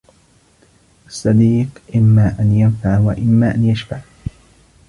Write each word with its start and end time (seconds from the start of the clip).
الصديق 1.07 1.67
إما 1.95 2.37
أن 2.39 2.53
ينفع 2.53 2.99
وإما 2.99 3.55
أن 3.55 3.65
يشفع 3.65 3.99